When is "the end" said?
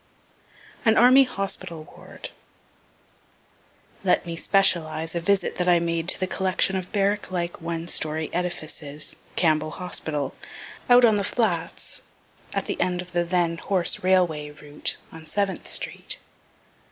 12.65-13.03